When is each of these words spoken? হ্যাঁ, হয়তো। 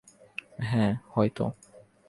হ্যাঁ, 0.63 0.93
হয়তো। 1.09 1.45